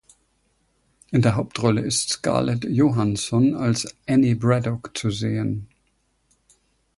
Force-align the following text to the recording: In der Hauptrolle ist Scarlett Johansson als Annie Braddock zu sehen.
In 1.11 1.21
der 1.21 1.35
Hauptrolle 1.35 1.81
ist 1.81 2.09
Scarlett 2.09 2.63
Johansson 2.63 3.53
als 3.53 3.85
Annie 4.07 4.33
Braddock 4.35 4.97
zu 4.97 5.11
sehen. 5.11 5.67